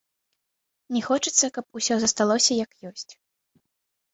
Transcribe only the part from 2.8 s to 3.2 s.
ёсць.